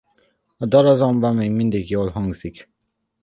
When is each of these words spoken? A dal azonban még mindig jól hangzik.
A 0.57 0.65
dal 0.65 0.87
azonban 0.87 1.35
még 1.35 1.51
mindig 1.51 1.89
jól 1.89 2.09
hangzik. 2.09 2.69